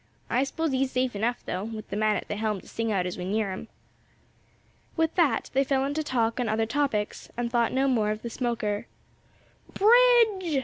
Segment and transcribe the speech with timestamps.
[0.31, 3.05] I s'pose he's safe enough, though, with the man at the helm to sing out
[3.05, 3.67] as we near them."
[4.95, 8.29] With that they fell into talk on other topics, and thought no more of the
[8.31, 8.87] smoker.
[9.75, 10.57] "Bridge!"